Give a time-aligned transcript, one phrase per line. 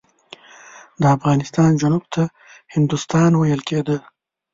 [1.01, 2.23] د افغانستان جنوب ته
[2.73, 3.97] هندوستان ویل کېده.